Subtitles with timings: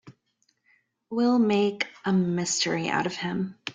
[1.11, 3.59] We'll make a mystery out of him.